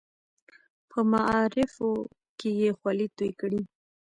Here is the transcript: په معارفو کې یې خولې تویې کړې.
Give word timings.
په 0.89 0.99
معارفو 1.11 1.89
کې 2.39 2.49
یې 2.61 2.69
خولې 2.77 3.07
تویې 3.17 3.33
کړې. 3.39 3.61